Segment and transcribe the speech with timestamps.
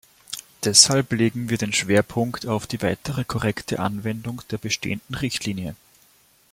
[0.63, 5.75] Deshalb legen wir den Schwerpunkt auf die weitere korrekte Anwendung der bestehenden Richtlinie.